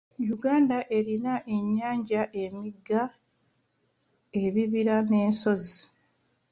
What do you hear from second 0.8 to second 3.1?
erina ennyanja, emigga,